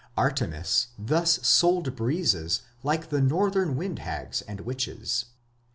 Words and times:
Artemis 0.17 0.87
thus 0.97 1.33
sold 1.47 1.95
breezes 1.95 2.63
like 2.81 3.09
the 3.11 3.21
northern 3.21 3.75
wind 3.75 3.99
hags 3.99 4.41
and 4.41 4.61
witches. 4.61 5.25